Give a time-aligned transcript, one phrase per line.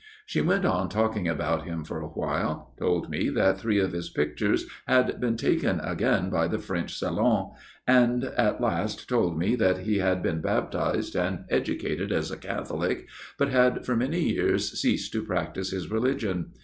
[0.25, 3.91] She went on talk ing about him for a while; told me that three of
[3.91, 7.51] his pictures had been taken again by the French Salon,
[7.87, 13.07] and at last told me that he had been baptized and educated as a Catholic,
[13.37, 16.51] but had for many years ceased to practise his religion.